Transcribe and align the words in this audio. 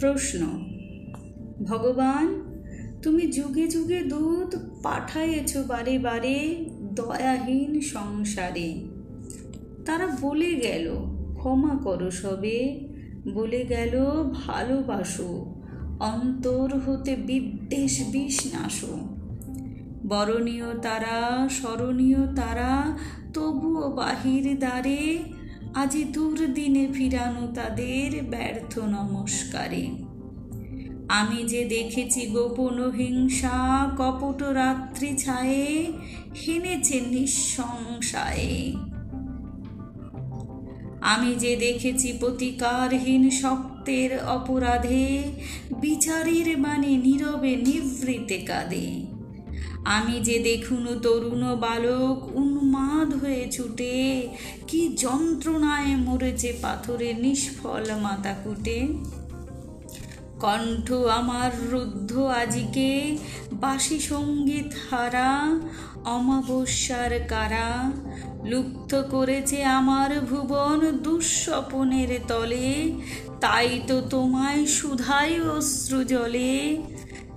প্রশ্ন, 0.00 0.40
ভগবান, 1.64 2.26
তুমি 3.02 3.26
যুগে 3.32 3.68
যুগে 3.68 4.00
দুধ 4.02 4.50
পাঠাইয়েছ 4.82 5.56
বারে 5.56 5.98
বারে 5.98 6.66
দয়াহীন 6.94 7.80
সংসারে। 7.80 8.84
তারা 9.86 10.06
বলে 10.20 10.54
গেল, 10.54 10.86
ক্ষমা 11.34 11.74
করো 11.82 12.10
সবে। 12.10 12.88
বলে 13.34 13.64
গেল, 13.64 13.94
ভালোবাসো, 14.46 15.54
অন্তর 16.00 16.68
হতে 16.86 17.16
বিদ্বেষ 17.16 17.94
বিষ 18.12 18.54
নাশো 18.54 18.94
বরণীয় 20.08 20.78
তারা, 20.78 21.48
স্মরণীয় 21.48 22.22
তারা, 22.36 22.98
তবুও 23.34 23.90
বাহির 23.90 24.58
দ্বারে 24.58 25.18
আজি 25.74 26.04
দুর্দিনে 26.04 26.88
ফিরানো 26.92 27.52
তাদের 27.54 28.24
ব্যর্থ 28.30 28.78
নমস্কারে। 28.78 29.90
আমি 31.08 31.44
যে 31.46 31.64
দেখেছি 31.64 32.26
গোপন 32.26 32.90
হিংসা, 32.90 33.88
কপট 33.98 34.42
রাত্রি 34.42 35.16
ছায়ে, 35.16 35.92
হেনেছে 36.46 37.00
নিঃসংশয়ে। 37.00 38.72
আমি 41.00 41.34
যে 41.34 41.56
দেখেছি 41.56 42.12
প্রতিকারহীন 42.20 43.30
শক্তের 43.30 44.18
অপরাধে, 44.26 45.22
বিচারের 45.80 46.58
মানে 46.58 46.96
নীরবে 46.96 47.56
নিভৃতে 47.56 48.38
কাঁদে। 48.38 49.06
আমি 49.84 50.20
যে 50.20 50.38
দেখুন 50.38 51.00
তরুণ 51.02 51.56
বালক 51.56 52.36
উন্মাদ 52.36 53.07
হয়ে 53.28 53.46
ছুটে। 53.52 54.28
কি 54.66 54.80
যন্ত্রণায় 54.96 55.92
মরেছে 55.96 56.50
পাথরে 56.62 57.08
নিষ্ফল 57.14 57.86
মাথা 57.96 58.34
কুটে। 58.44 58.78
কণ্ঠ 60.40 60.92
আমার 60.92 61.50
রুদ্ধ 61.70 62.12
আজিকে, 62.40 62.92
বাসি 63.52 63.98
সংগীত 64.00 64.70
হারা, 64.90 65.30
অমাবস্যার 66.04 67.12
কারা। 67.28 67.70
লুপ্ত 68.44 68.92
করেছে 69.10 69.58
আমার 69.64 70.10
ভুবন 70.20 70.80
দুঃস্বপনের 71.04 72.12
তলে, 72.28 72.92
তাই 73.40 73.70
তো 73.86 73.96
তোমায় 74.10 74.62
সুধাই 74.66 75.40
অশ্রু 75.40 76.04
জলে। 76.04 76.54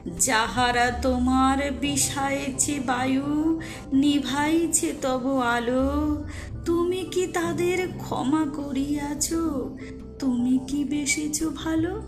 যাহারা 0.06 0.92
তোমার 1.02 1.72
বিষায়েছে 1.72 2.80
বায়ু 2.80 3.60
নিভাইছে 3.94 4.94
তব 5.02 5.40
আলো, 5.40 6.24
তুমি 6.66 7.04
কি 7.04 7.28
তাদের 7.28 7.88
ক্ষমা 7.98 8.46
করিয়াছ? 8.56 9.34
তুমি 10.20 10.60
কি 10.68 10.84
বেসেছ 10.84 11.44
ভালো? 11.44 12.02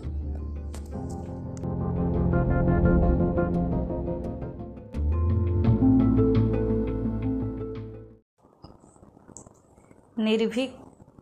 নির্ভীক 10.18 10.70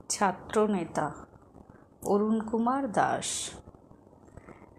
ছাত্রনেতা 0.08 1.12
অরুণ 2.06 2.40
কুমার 2.40 2.92
দাস 2.92 3.50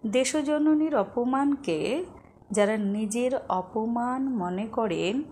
দেশজননীর 0.03 0.95
অপমানকে 0.95 2.03
যারা 2.51 2.77
নিজের 2.77 3.37
অপমান 3.49 4.21
মনে 4.21 4.67
করেন, 4.67 5.23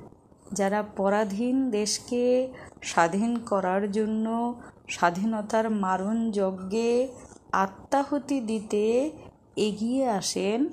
যারা 0.53 0.83
পরাধীন 0.83 1.71
দেশকে 1.71 2.49
স্বাধীন 2.81 3.39
করার 3.39 3.91
জন্য 3.91 4.55
স্বাধীনতার 4.87 5.69
মারণ 5.69 6.31
যজ্ঞে 6.31 7.07
আত্মাহুতি 7.51 8.41
দিতে 8.41 9.11
এগিয়ে 9.55 10.07
আসেন, 10.07 10.69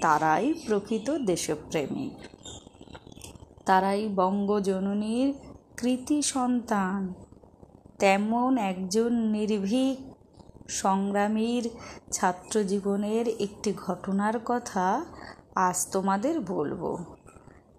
তারাই 0.00 0.54
প্রকৃত 0.66 1.10
দেশপ্রেমিক 1.10 2.12
তারাই 3.64 4.08
বঙ্গজননীর 4.08 5.32
কৃতি 5.76 6.22
সন্তান। 6.22 7.14
তেমন 7.98 8.58
একজন 8.58 9.12
নির্ভীক 9.12 10.09
সংগ্রামীর 10.70 11.68
ছাত্র 12.12 12.64
জীবনের 12.64 13.28
একটি 13.28 13.72
ঘটনার 13.86 14.34
কথা 14.44 15.04
আজ 15.54 15.86
তোমাদের 15.92 16.40
বলব। 16.40 16.82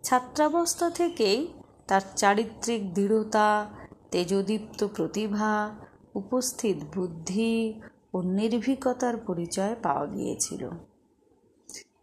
ছাত্রাবস্থা 0.04 0.90
থেকেই 0.90 1.48
তার 1.88 2.02
চারিত্রিক 2.16 2.94
দৃঢ়তা, 2.94 3.70
তেজদীপ্ত 4.12 4.80
প্রতিভা, 4.96 5.76
উপস্থিত 6.16 6.78
বুদ্ধি 6.96 7.82
ও 8.14 8.22
নির্ভীকতার 8.22 9.18
পরিচয় 9.18 9.76
পাওয়া 9.84 10.06
গিয়েছিল। 10.06 10.70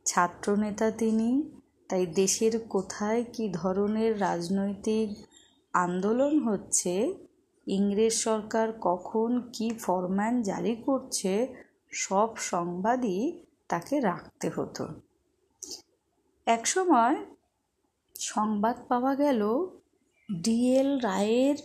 ছাত্রনেতা 0.05 0.91
তিনি, 0.91 1.51
তাই 1.89 2.07
দেশের 2.07 2.55
কোথায় 2.69 3.25
কি 3.33 3.49
ধরনের 3.53 4.21
রাজনৈতিক 4.21 5.09
আন্দোলন 5.73 6.35
হচ্ছে 6.39 7.15
ইংরেজ 7.69 8.15
সরকার 8.27 8.69
কখন 8.81 9.31
কি 9.53 9.67
ফরম্যান 9.81 10.35
জারি 10.43 10.75
করছে, 10.87 11.33
সব 11.93 12.31
সংবাদই 12.37 13.21
তাকে 13.69 14.01
রাখতে 14.01 14.47
হতো। 14.51 14.85
একসময় 16.47 17.17
সংবাদ 18.15 18.77
পাওয়া 18.89 19.13
গেল 19.15 19.41
ডিএল 20.29 20.91
রায়ের 20.99 21.57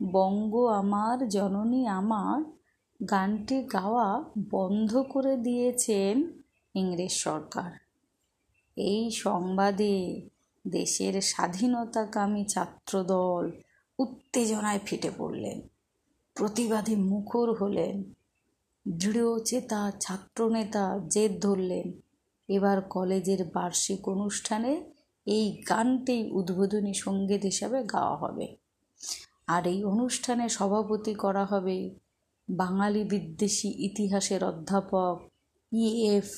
বঙ্গ 0.00 0.52
আমার, 0.72 1.16
জননী 1.28 1.82
আমার 1.86 2.38
গানটি 3.00 3.56
গাওয়া 3.72 4.08
বন্ধ 4.50 4.90
করে 5.10 5.34
দিয়েছেন 5.36 6.14
ইংরেজ 6.74 7.14
সরকার। 7.16 7.70
এই 8.76 9.10
সংবাদে 9.10 9.96
দেশের 10.66 11.14
স্বাধীনতাকামী 11.22 12.44
ছাত্রদল 12.44 13.44
উত্তেজনায় 14.02 14.80
ফেটে 14.86 15.10
পড়লেন। 15.18 15.58
প্রতিবাদী 16.34 16.94
মুখর 17.10 17.48
হলেন। 17.52 17.94
দৃঢ়চেতা 18.88 19.80
ছাত্রনেতা 20.00 20.84
জেদ 21.08 21.32
ধরলেন। 21.40 21.86
এবার 22.48 22.78
কলেজের 22.82 23.42
বার্ষিক 23.54 24.00
অনুষ্ঠানে 24.08 24.72
এই 25.26 25.46
গানটি 25.68 26.16
উদ্বোধনী 26.32 26.92
সংগীত 26.94 27.42
হিসাবে 27.42 27.78
গাওয়া 27.84 28.16
হবে। 28.16 28.46
আর 29.46 29.62
এই 29.66 29.80
অনুষ্ঠানে 29.84 30.46
সভাপতি 30.48 31.14
করা 31.14 31.44
হবে 31.44 31.76
বাঙালি 32.48 33.02
বিদ্বেষী 33.04 33.68
ইতিহাসের 33.78 34.42
অধ্যাপক 34.44 35.14
ইএফ 35.72 36.28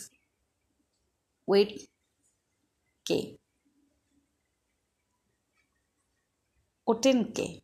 ওয়েটকে। 1.49 3.19
ওটেনকে 6.87 7.61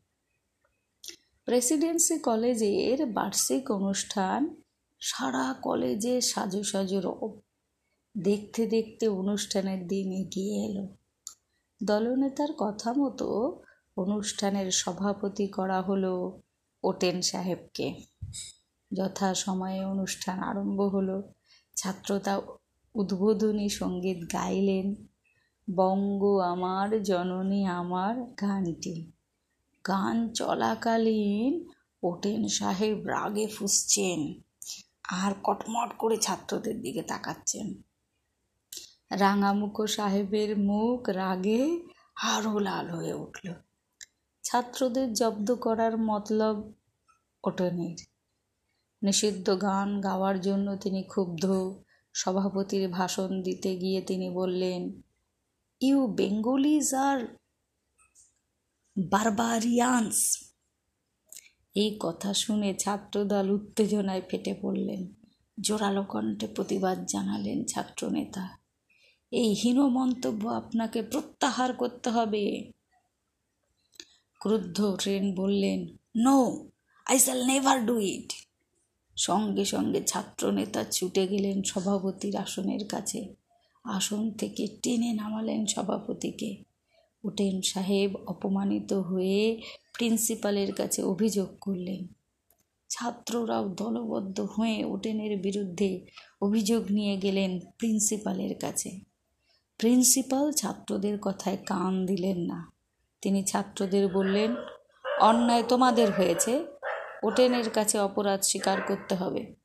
প্রেসিডেন্সি 1.44 2.18
কলেজের 2.18 3.06
বার্ষিক 3.06 3.70
অনুষ্ঠান 3.70 4.56
সারা 5.00 5.54
কলেজে 5.62 6.20
সাজু 6.20 6.64
সাজু 6.64 7.00
রব 7.00 7.40
দেখতে 8.22 8.66
দেখতে 8.66 9.08
অনুষ্ঠানের 9.08 9.86
দিন 9.86 10.12
এগিয়ে 10.12 10.66
এলো। 10.66 10.96
দলনেতার 11.82 12.48
কথা 12.58 12.92
মতো 12.92 13.62
অনুষ্ঠানের 13.96 14.70
সভাপতি 14.70 15.46
করা 15.48 15.82
হলো 15.82 16.40
ওটেন 16.82 17.22
সাহেবকে। 17.22 17.94
যথা 18.92 19.34
সময়ে 19.34 19.84
অনুষ্ঠান 19.84 20.42
আরম্ভ 20.42 20.80
হলো। 20.80 21.32
ছাত্রতা 21.76 22.40
উদ্বোধনী 22.94 23.68
সংগীত 23.68 24.32
গাইলেন 24.32 25.09
বঙ্গ 25.78 26.22
আমার 26.52 26.88
জননী 27.02 27.60
আমার 27.80 28.14
গানটি। 28.42 28.96
গান 29.84 30.16
চলাকালীন 30.28 31.52
ওটেন 32.02 32.42
সাহেব 32.48 32.98
রাগে 33.06 33.46
ফুসছেন 33.46 34.20
আর 35.22 35.32
কটমট 35.42 35.90
করে 35.98 36.16
ছাত্রদের 36.16 36.76
দিকে 36.82 37.02
তাকাচ্ছেন। 37.02 37.66
রাঙামুখো 39.10 39.84
সাহেবের 39.86 40.50
মুখ 40.58 41.00
রাগে 41.10 41.62
আরও 42.32 42.54
লাল 42.58 42.86
হয়ে 42.90 43.14
উঠল। 43.14 43.46
ছাত্রদের 44.44 45.08
জব্দ 45.12 45.48
করার 45.54 45.94
মতলব 45.98 46.56
ওটনের 47.44 47.98
নিষিদ্ধ 49.02 49.46
গান 49.62 49.88
গাওয়ার 50.00 50.36
জন্য 50.40 50.68
তিনি 50.76 51.00
ক্ষুব্ধ। 51.02 51.44
সভাপতির 52.14 52.84
ভাষণ 52.88 53.30
দিতে 53.42 53.70
গিয়ে 53.76 54.00
তিনি 54.02 54.26
বললেন 54.30 54.80
ইউ 55.80 56.06
বেঙ্গলিজ 56.06 56.94
আর 56.94 57.18
বারবারিয়ান্স। 58.96 60.16
এই 61.74 61.90
কথা 62.00 62.34
শুনে 62.34 62.74
ছাত্রদল 62.74 63.50
উত্তেজনায় 63.50 64.22
ফেটে 64.28 64.54
পড়লেন। 64.62 65.02
জোরালো 65.60 66.02
কণ্ঠে 66.02 66.46
প্রতিবাদ 66.46 66.98
জানালেন 67.04 67.64
ছাত্রনেতা। 67.64 68.44
এই 69.32 69.54
হীন 69.54 69.78
মন্তব্য 69.98 70.48
আপনাকে 70.48 71.02
প্রত্যাহার 71.02 71.72
করতে 71.72 72.10
হবে। 72.10 72.44
ক্রুদ্ধ 74.40 74.78
ট্রেন 75.00 75.34
বললেন 75.34 75.80
no 76.16 76.38
I 77.06 77.18
shall 77.18 77.40
never 77.46 77.86
do 77.86 78.00
it 78.00 78.32
সঙ্গে 79.16 79.64
সঙ্গে 79.64 80.00
ছাত্রনেতা 80.02 80.84
ছুটে 80.84 81.22
গেলেন 81.28 81.62
সভাপতির 81.62 82.36
আসনের 82.36 82.84
কাছে। 82.88 83.20
আসন 83.84 84.30
থেকে 84.30 84.66
টেনে 84.82 85.12
নামালেন 85.12 85.66
সভাপতিকে। 85.66 86.64
উটেন 87.24 87.62
সাহেব 87.62 88.16
অপমানিত 88.26 88.92
হয়ে 88.92 89.62
প্রিন্সিপালের 89.94 90.72
কাছে 90.72 91.02
অভিযোগ 91.02 91.48
করলেন। 91.60 92.06
ছাত্ররাও 92.88 93.68
দলবদ্ধ 93.68 94.40
হয়ে 94.40 94.84
ওটেনের 94.84 95.38
বিরুদ্ধে 95.38 96.06
অভিযোগ 96.42 96.90
নিয়ে 96.90 97.16
গেলেন 97.16 97.60
প্রিন্সিপালের 97.78 98.58
কাছে। 98.58 99.00
প্রিন্সিপাল 99.78 100.52
ছাত্রদের 100.52 101.18
কথায় 101.22 101.56
কান 101.66 102.06
দিলেন 102.06 102.38
না। 102.38 102.72
তিনি 103.22 103.42
ছাত্রদের 103.42 104.08
বললেন, 104.08 104.56
অন্যায় 105.20 105.62
তোমাদের 105.62 106.12
হয়েছে। 106.12 106.66
ওটেনের 107.22 107.70
কাছে 107.70 107.98
অপরাধ 107.98 108.40
স্বীকার 108.40 108.80
করতে 108.80 109.14
হবে। 109.14 109.59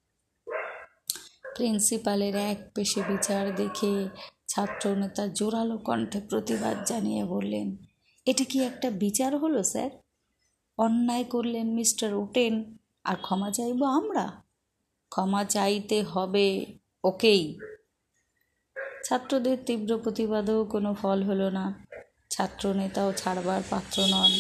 প্রিন্সিপালের 1.56 2.36
এক 2.36 2.60
পেশে 2.76 3.02
বিচার 3.08 3.56
দেখে 3.56 4.10
ছাত্রনেতা 4.48 5.28
জোরালো 5.28 5.78
কণ্ঠে 5.78 6.20
প্রতিবাদ 6.20 6.78
জানিয়ে 6.86 7.26
বললেন, 7.26 7.78
এটা 8.26 8.44
কি 8.44 8.64
একটা 8.64 8.90
বিচার 8.90 9.38
হলো, 9.38 9.64
স্যার? 9.64 9.90
অন্যায় 10.78 11.24
করলেন 11.24 11.68
মিস্টার 11.68 12.14
ওটেন 12.14 12.78
আর 13.04 13.16
ক্ষমা 13.16 13.52
চাইব 13.52 13.84
আমরা? 13.84 14.42
ক্ষমা 15.12 15.46
চাইতে 15.46 16.04
হবে 16.04 16.66
ওকেই। 17.04 17.60
ছাত্রদের 19.06 19.58
তীব্র 19.66 19.98
প্রতিবাদেও 19.98 20.66
কোনো 20.66 20.94
ফল 20.94 21.24
হলো 21.24 21.50
না। 21.50 21.86
ছাত্রনেতাও 22.30 23.14
ছাড়বার 23.14 23.62
পাত্র 23.70 24.06
নন। 24.06 24.32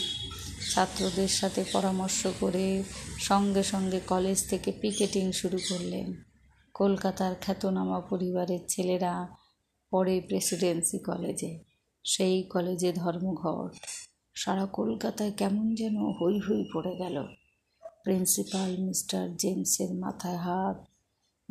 ছাত্রদের 0.73 1.27
সাথে 1.27 1.63
পরামর্শ 1.73 2.27
করে 2.39 2.83
সঙ্গে 3.19 3.63
সঙ্গে 3.63 4.00
কলেজ 4.00 4.50
থেকে 4.50 4.71
পিকেটিং 4.81 5.31
শুরু 5.31 5.57
করলেন। 5.69 6.34
কলকাতার 6.75 7.36
খ্যাতনামা 7.42 8.00
পরিবারের 8.00 8.60
ছেলেরা 8.68 9.27
পড়ে 9.92 10.22
প্রেসিডেন্সি 10.22 11.00
কলেজে, 11.00 11.60
সেই 12.04 12.44
কলেজে 12.44 12.94
ধর্মঘট। 12.94 13.75
সারা 14.33 14.66
কলকাতায় 14.66 15.31
কেমন 15.31 15.75
যেন 15.75 15.98
হই 15.98 16.39
হই 16.39 16.69
পড়ে 16.74 16.95
গেল। 16.95 17.27
প্রিন্সিপাল 18.04 18.77
মিস্টার 18.77 19.38
জেমসের 19.38 19.94
মাথায় 19.94 20.36
হাত। 20.36 20.88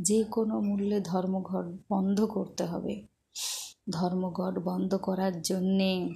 যে 0.00 0.24
কোনো 0.24 0.60
মূল্যে 0.60 1.00
ধর্মঘট 1.00 1.92
বন্ধ 1.92 2.24
করতে 2.24 2.64
হবে। 2.64 3.06
ধর্মঘট 3.90 4.58
বন্ধ 4.58 4.94
করার 4.94 5.42
জন্যে 5.42 6.08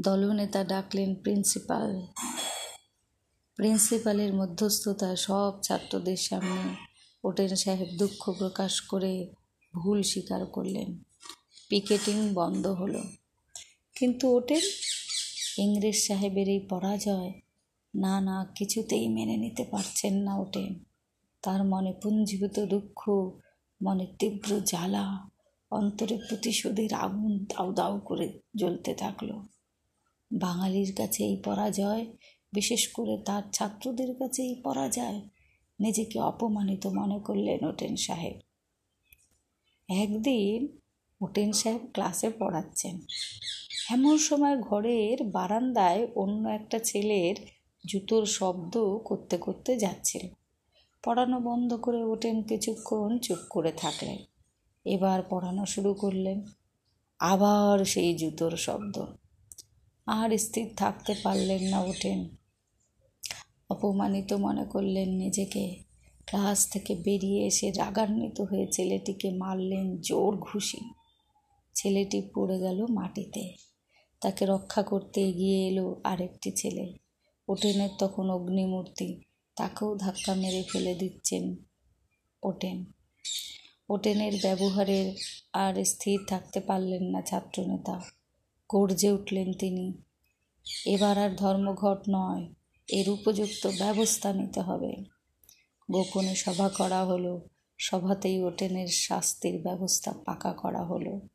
দলনেতা 0.00 0.64
ডাকলেন 0.64 1.14
প্রিন্সিপাল। 1.14 2.06
প্রিন্সিপালের 3.56 4.34
মধ্যস্থতায় 4.34 5.16
সব 5.16 5.60
ছাত্রদের 5.62 6.16
সামনে 6.16 6.91
ওটেন 7.24 7.54
সাহেব 7.54 7.88
দুঃখ 7.98 8.30
প্রকাশ 8.30 8.80
করে 8.80 9.34
ভুল 9.74 10.02
স্বীকার 10.02 10.46
করলেন। 10.46 11.02
পিকেটিং 11.68 12.34
বন্ধ 12.34 12.66
হলো। 12.66 13.02
কিন্তু 13.96 14.36
ওটেন 14.36 14.60
ইংরেজ 15.58 16.06
সাহেবের 16.06 16.48
এই 16.48 16.58
পরাজয় 16.58 17.32
না 17.94 18.20
না, 18.20 18.52
কিছুতেই 18.56 19.08
মেনে 19.08 19.36
নিতে 19.36 19.64
পারছেন 19.64 20.14
না 20.14 20.36
ওটেন 20.36 20.84
তার 21.42 21.64
মনে 21.64 21.92
পুঞ্জীভূত 22.02 22.60
দুঃখ, 22.60 23.08
মনে 23.82 24.06
তীব্র 24.18 24.60
জ্বালা, 24.60 25.28
অন্তরে 25.70 26.18
প্রতিশোধের 26.28 26.94
আগুন 26.94 27.38
দাউ 27.38 27.72
দাউ 27.72 28.00
করে 28.00 28.40
জ্বলতে 28.56 28.94
থাকল। 28.94 29.32
বাঙালির 30.32 30.94
কাছে 30.96 31.24
এই 31.24 31.36
পরাজয়, 31.36 32.06
বিশেষ 32.52 32.88
করে 32.88 33.18
তার 33.24 33.42
ছাত্রদের 33.52 34.14
কাছে 34.18 34.42
এই 34.42 34.54
পরাজয় 34.54 35.20
নিজেকে 35.82 36.20
অপমানিত 36.20 36.86
মনে 36.86 37.18
করলেন 37.18 37.64
ওটেন 37.64 37.96
সাহেব। 37.96 38.36
একদিন 39.88 40.78
ওটেন 41.20 41.52
সাহেব 41.52 41.80
ক্লাসে 41.92 42.30
পড়াচ্ছেন। 42.30 43.00
এমন 43.90 44.18
সময় 44.18 44.56
ঘরের 44.60 45.18
বারান্দায় 45.24 46.06
অন্য 46.14 46.48
একটা 46.48 46.78
ছেলের 46.78 47.36
জুতোর 47.88 48.26
শব্দ 48.26 48.74
করতে 49.04 49.36
করতে 49.38 49.76
যাচ্ছিল। 49.76 50.28
পড়ানো 51.04 51.40
বন্ধ 51.40 51.74
করে 51.74 52.04
ওঠেন 52.04 52.42
কিছুক্ষণ 52.42 53.18
চুপ 53.18 53.38
করে 53.50 53.72
থাকলেন। 53.72 54.18
এবার 54.84 55.22
পড়ানো 55.30 55.66
শুরু 55.66 55.94
করলেন। 55.94 56.38
আবার 57.18 57.84
সেই 57.84 58.10
জুতোর 58.14 58.56
শব্দ। 58.56 59.04
আর 60.06 60.38
স্থির 60.38 60.68
থাকতে 60.76 61.14
পারলেন 61.22 61.62
না 61.62 61.80
ওঠেন 61.80 62.20
অপমানিত 63.72 64.30
মনে 64.32 64.64
করলেন 64.64 65.08
নিজেকে। 65.08 65.64
ক্লাস 66.26 66.58
থেকে 66.70 66.92
বেরিয়ে 66.94 67.40
এসে 67.46 67.66
রাগান্বিত 67.70 68.38
হয়ে 68.40 68.66
ছেলেটিকে 68.72 69.28
মারলেন 69.30 69.86
জোর 70.00 70.32
ঘুষি। 70.36 70.80
ছেলেটি 71.74 72.18
পড়ে 72.34 72.56
গেল 72.58 72.78
মাটিতে। 72.90 73.44
তাকে 74.20 74.42
রক্ষা 74.46 74.82
করতে 74.82 75.18
এগিয়ে 75.28 75.58
এলো 75.68 75.86
আরেকটি 76.04 76.50
ছেলে। 76.50 76.84
ওটেনের 77.48 77.92
তখন 77.98 78.30
অগ্নিমূর্তি। 78.30 79.08
তাকেও 79.56 79.90
ধাক্কা 79.96 80.34
মেরে 80.34 80.62
ফেলে 80.72 80.94
দিচ্ছেন 80.94 81.44
ওটেন। 82.42 82.78
ওটেনের 83.88 84.32
ব্যবহারের 84.42 85.08
আর 85.52 85.74
স্থির 85.84 86.18
থাকতে 86.28 86.60
পারলেন 86.60 87.04
না 87.04 87.20
ছাত্রনেতা। 87.22 87.96
গর্জে 88.70 89.10
উঠলেন 89.12 89.52
তিনি। 89.52 89.86
এবার 90.86 91.18
আর 91.18 91.30
ধর্মঘট 91.36 92.00
নয়। 92.10 92.44
এর 92.88 93.08
উপযুক্ত 93.08 93.66
ব্যবস্থা 93.78 94.32
নিতে 94.32 94.60
হবে। 94.60 95.04
গোপনে 95.90 96.34
সভা 96.34 96.68
করা 96.68 97.04
হলো, 97.04 97.48
সভাতেই 97.78 98.42
ওটেনের 98.42 98.86
শাস্তির 98.86 99.62
ব্যবস্থা 99.62 100.12
পাকা 100.12 100.52
করা 100.52 100.84
হলো। 100.84 101.28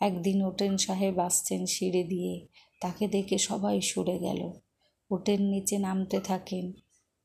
একদিন 0.00 0.42
ওটেন 0.42 0.76
সাহেব 0.76 1.18
আসছেন 1.18 1.66
সিঁড়ি 1.66 2.04
দিয়ে, 2.04 2.46
তাকে 2.80 3.08
দেখে 3.08 3.38
সবাই 3.38 3.80
সরে 3.80 4.18
গেল। 4.18 4.52
ওটেন 5.10 5.42
নিচে 5.42 5.78
নামতে 5.78 6.20
থাকেন, 6.20 6.72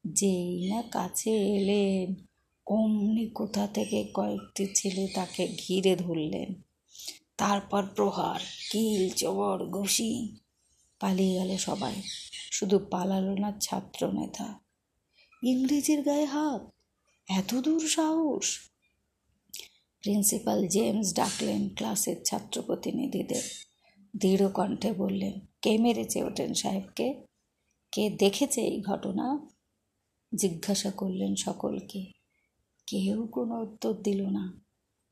যেই 0.07 0.69
না 0.69 0.81
কাছে 0.81 1.31
এলেন, 1.31 2.15
অমনি 2.67 3.29
কোথা 3.29 3.67
থেকে 3.67 4.11
কয়েকটি 4.13 4.67
ছেলে 4.75 5.07
তাকে 5.07 5.47
ঘিরে 5.47 5.95
ধরলেন? 5.95 6.53
তারপর 7.37 7.83
প্রহার, 7.95 8.39
কিল 8.71 9.09
চবর 9.09 9.65
ঘুষি 9.65 10.35
পালিয়ে 10.99 11.33
গেল 11.33 11.57
সবাই। 11.57 11.93
শুধু 12.51 12.79
পালালো 12.79 13.35
না 13.35 13.51
ছাত্র 13.61 14.11
নেতা 14.11 14.59
ইংরেজির 15.43 16.01
গায়ে 16.01 16.25
হাত, 16.25 16.71
এত 17.27 17.55
দূর 17.55 17.87
সাহস। 17.87 18.59
প্রিন্সিপাল 20.01 20.67
জেমস 20.67 21.13
ডাকলেন 21.13 21.69
ক্লাসের 21.75 22.23
ছাত্র 22.23 22.61
প্রতিনিধিদের 22.61 23.41
দৃঢ় 24.17 24.47
কণ্ঠে 24.49 24.93
বললেন, 24.93 25.39
কে 25.61 25.77
মেরেছে 25.77 26.23
ওটেন 26.23 26.53
সাহেবকে? 26.53 27.25
কে 27.91 28.09
দেখেছে 28.09 28.61
এই 28.61 28.81
ঘটনা? 28.81 29.47
জিজ্ঞাসা 30.35 30.91
করলেন 30.91 31.35
সকলকে। 31.35 32.11
কেউ 32.87 33.27
কোনো 33.27 33.61
উত্তর 33.61 33.93
দিল 33.93 34.29
না। 34.29 34.61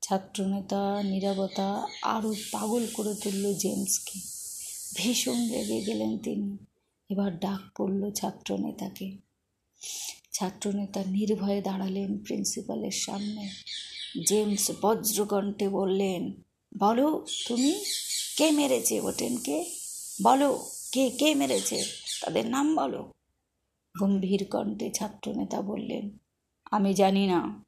ছাত্রনেতা 0.02 1.04
নিরবতা 1.04 1.88
আরও 2.04 2.34
পাগল 2.52 2.88
করে 2.94 3.16
তুলল 3.16 3.54
জেমসকে। 3.54 4.37
ভীষণ 4.98 5.50
রেগে 5.52 5.82
গেলেন 5.82 6.18
তিনি। 6.18 6.58
এবার 7.10 7.40
ডাক 7.40 7.62
পড়ল 7.78 8.12
ছাত্রনেতাকে। 8.12 9.18
ছাত্রনেতা 10.32 11.04
নির্ভয়ে 11.04 11.62
দাঁড়ালেন 11.62 12.18
প্রিন্সিপালের 12.18 12.92
সামনে। 12.92 13.50
জেমস 14.28 14.72
বজ্রকণ্ঠে 14.82 15.70
বললেন, 15.70 16.34
বলো 16.78 17.26
তুমি 17.48 17.86
কে 18.38 18.52
মেরেছে 18.52 19.02
ওটেনকে? 19.02 19.66
বলো 20.24 20.70
কে 20.92 21.10
কে 21.10 21.36
মেরেছে? 21.36 21.86
তাদের 22.22 22.46
নাম 22.48 22.76
বলো। 22.76 23.12
গম্ভীর 24.00 24.46
কণ্ঠে 24.46 24.92
ছাত্রনেতা 24.92 25.62
বললেন, 25.62 26.18
আমি 26.72 26.94
জানি 26.94 27.28
না। 27.28 27.66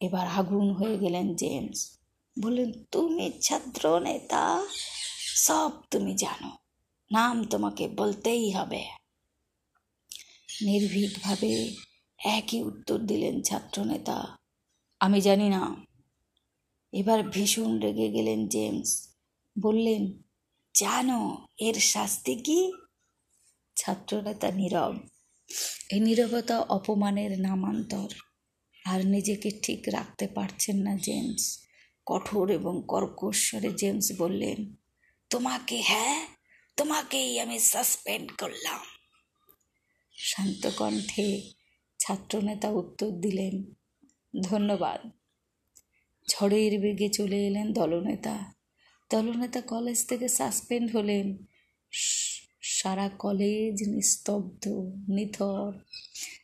এবার 0.00 0.26
আগুন 0.26 0.70
হয়ে 0.70 0.98
গেলেন 0.98 1.34
জেমস। 1.34 1.98
বললেন, 2.42 2.72
তুমি 2.90 3.32
ছাত্র 3.42 3.98
নেতা 3.98 4.66
সব 5.42 5.70
তুমি 5.90 6.14
জানো। 6.14 6.50
নাম 7.12 7.44
তোমাকে 7.44 7.88
বলতেই 7.88 8.50
হবে। 8.50 8.84
নির্ভীকভাবে 10.62 11.76
একই 12.18 12.62
উত্তর 12.62 12.98
দিলেন 12.98 13.42
ছাত্রনেতা। 13.42 14.38
আমি 15.00 15.20
জানি 15.20 15.48
না। 15.48 15.86
এবার 16.92 17.22
ভীষণ 17.22 17.80
রেগে 17.80 18.10
গেলেন 18.10 18.48
জেমস। 18.48 19.08
বললেন, 19.62 20.22
জানো, 20.74 21.46
এর 21.58 21.74
শাস্তি 21.74 22.34
কি? 22.34 22.72
ছাত্রনেতা 23.76 24.50
নীরব। 24.50 24.98
এই 25.90 26.00
নীরবতা 26.00 26.58
অপমানের 26.60 27.40
নামান্তর। 27.40 28.08
আর 28.84 29.06
নিজেকে 29.06 29.50
ঠিক 29.62 29.82
রাখতে 29.86 30.26
পারছেন 30.26 30.76
না 30.76 30.96
জেমস। 30.96 31.58
কঠোর 32.06 32.50
এবং 32.50 32.82
কর্কশ্বরে 32.88 33.72
জেমস 33.72 34.12
বললেন 34.18 34.74
তোমাকে 35.30 35.80
হ্যাঁ? 35.80 36.26
তোমাকেই 36.76 37.40
আমি 37.40 37.58
সাসপেন্ড 37.58 38.32
করলাম। 38.32 38.80
শান্ত 40.16 40.70
কণ্ঠে 40.76 41.50
ছাত্রনেতা 41.98 42.68
উত্তর 42.68 43.10
দিলেন, 43.10 43.74
ধন্যবাদ। 44.42 45.10
ঝড়ের 46.28 46.80
বেগে 46.80 47.08
চলে 47.08 47.46
এলেন 47.46 47.72
দলনেতা। 47.72 48.54
দলনেতা 49.10 49.60
কলেজ 49.60 50.06
থেকে 50.06 50.28
সাসপেন্ড 50.28 50.96
হলেন। 50.96 51.44
সারা 52.62 53.08
কলেজ 53.08 53.88
নিস্তব্ধ, 53.88 54.68
নিথর। 55.08 55.72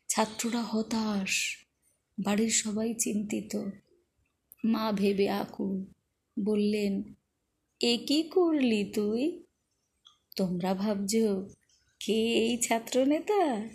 ছাত্ররা 0.08 0.62
হতাশ, 0.62 1.56
বাড়ির 2.18 2.50
সবাই 2.50 2.94
চিন্তিত। 2.94 3.70
মা 4.64 4.92
ভেবে 4.92 5.30
আকুল 5.30 5.84
বললেন 6.44 7.14
এ 7.80 7.98
কি 8.06 8.22
করলি 8.22 8.84
তুই? 8.84 9.44
তোমরা 10.36 10.74
ভাবছ, 10.74 11.14
কে 12.00 12.34
এই 12.34 12.58
ছাত্রনেতা? 12.58 13.68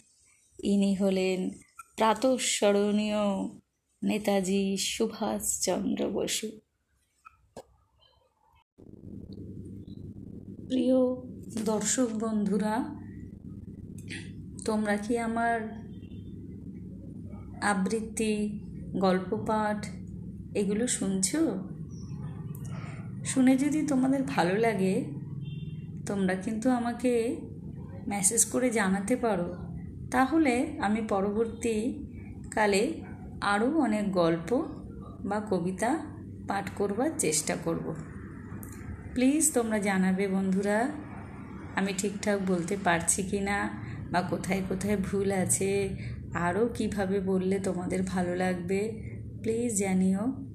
ইনি 0.64 0.94
হলেন 0.94 1.50
প্রাতঃস্মরণীয় 1.96 3.50
নেতাজি 4.04 4.78
সুভাষচন্দ্র 4.78 6.10
বসু। 6.10 6.52
প্রিয় 10.68 10.96
দর্শক 11.66 12.08
বন্ধুরা, 12.20 12.84
তোমরা 14.66 14.98
কি 14.98 15.18
আমার 15.18 15.88
আবৃত্তি 17.62 18.60
গল্প 19.00 19.46
পাঠ 19.48 19.88
এগুলো 20.56 20.88
শুনছো? 20.88 21.71
শুনে 23.26 23.58
যদি 23.58 23.88
তোমাদের 23.88 24.24
ভালো 24.24 24.58
লাগে, 24.58 25.04
তোমরা 26.06 26.36
কিন্তু 26.36 26.70
আমাকে 26.70 27.36
মেসেজ 28.08 28.46
করে 28.46 28.70
জানাতে 28.70 29.16
পারো। 29.16 29.56
তাহলে 30.12 30.78
আমি 30.80 31.02
পরবর্তী 31.10 32.04
কালে 32.52 32.94
আরও 33.42 33.80
অনেক 33.80 34.12
গল্প 34.12 34.64
বা 35.26 35.40
কবিতা 35.50 36.00
পাঠ 36.48 36.70
করবার 36.76 37.10
চেষ্টা 37.20 37.56
করব। 37.64 37.96
প্লিজ 39.14 39.54
তোমরা 39.54 39.80
জানাবে, 39.80 40.28
বন্ধুরা, 40.28 40.92
আমি 41.76 41.94
ঠিকঠাক 41.98 42.40
বলতে 42.48 42.78
পারছি 42.84 43.24
কি 43.24 43.40
না 43.40 43.70
বা 44.12 44.22
কোথায় 44.22 44.62
কোথায় 44.70 44.98
ভুল 44.98 45.32
আছে, 45.32 45.98
আরও 46.34 46.70
কীভাবে 46.74 47.20
বললে 47.20 47.60
তোমাদের 47.60 48.04
ভালো 48.04 48.36
লাগবে 48.36 49.04
প্লিজ 49.42 49.80
জানিও। 49.80 50.51